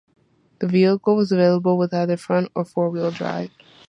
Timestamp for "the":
0.57-0.67